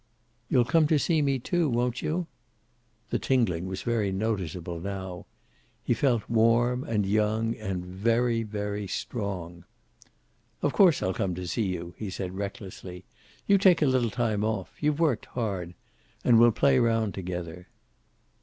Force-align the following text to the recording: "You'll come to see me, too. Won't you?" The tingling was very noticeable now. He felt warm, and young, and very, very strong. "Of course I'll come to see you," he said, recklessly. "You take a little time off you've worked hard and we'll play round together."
"You'll 0.49 0.65
come 0.65 0.87
to 0.87 0.97
see 0.97 1.21
me, 1.21 1.37
too. 1.37 1.69
Won't 1.69 2.01
you?" 2.01 2.25
The 3.11 3.19
tingling 3.19 3.67
was 3.67 3.83
very 3.83 4.11
noticeable 4.11 4.79
now. 4.79 5.27
He 5.83 5.93
felt 5.93 6.27
warm, 6.27 6.83
and 6.83 7.05
young, 7.05 7.53
and 7.57 7.85
very, 7.85 8.41
very 8.41 8.87
strong. 8.87 9.63
"Of 10.63 10.73
course 10.73 11.03
I'll 11.03 11.13
come 11.13 11.35
to 11.35 11.45
see 11.45 11.67
you," 11.67 11.93
he 11.99 12.09
said, 12.09 12.33
recklessly. 12.33 13.05
"You 13.45 13.59
take 13.59 13.83
a 13.83 13.85
little 13.85 14.09
time 14.09 14.43
off 14.43 14.73
you've 14.79 14.99
worked 14.99 15.25
hard 15.27 15.75
and 16.23 16.39
we'll 16.39 16.51
play 16.51 16.79
round 16.79 17.13
together." 17.13 17.67